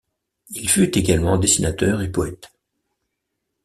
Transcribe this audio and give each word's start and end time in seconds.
Il 0.49 0.67
fut 0.67 0.97
également 0.97 1.37
dessinateur 1.37 2.01
et 2.01 2.11
poète. 2.11 2.51